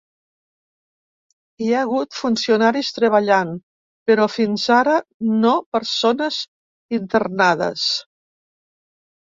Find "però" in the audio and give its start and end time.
4.11-4.27